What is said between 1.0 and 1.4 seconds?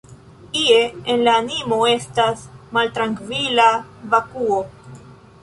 en la